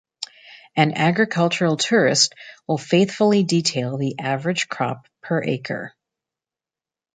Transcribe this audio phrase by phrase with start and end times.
[0.75, 2.33] An agricultural tourist
[2.67, 5.93] will faithfully detail the average crop per acre.